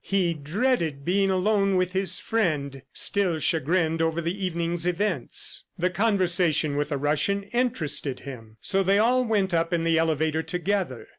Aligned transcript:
He 0.03 0.33
dreaded 0.33 1.05
being 1.05 1.29
alone 1.29 1.75
with 1.75 1.93
his 1.93 2.19
friend, 2.19 2.81
still 2.91 3.37
chagrined 3.37 4.01
over 4.01 4.19
the 4.19 4.43
evening's 4.45 4.87
events. 4.87 5.65
The 5.77 5.91
conversation 5.91 6.75
with 6.75 6.89
the 6.89 6.97
Russian 6.97 7.43
interested 7.43 8.21
him, 8.21 8.57
so 8.61 8.81
they 8.81 8.97
all 8.97 9.23
went 9.23 9.53
up 9.53 9.71
in 9.71 9.83
the 9.83 9.99
elevator 9.99 10.41
together. 10.41 11.07